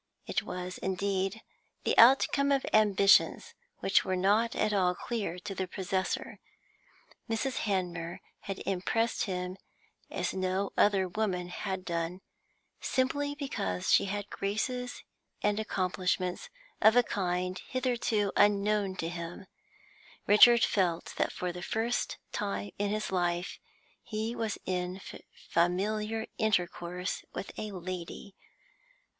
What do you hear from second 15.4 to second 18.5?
and accomplishments of a kind hitherto